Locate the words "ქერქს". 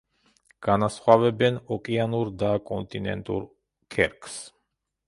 3.99-4.43